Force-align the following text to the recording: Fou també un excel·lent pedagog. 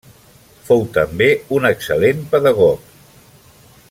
Fou 0.69 0.81
també 0.95 1.27
un 1.59 1.69
excel·lent 1.71 2.25
pedagog. 2.35 2.91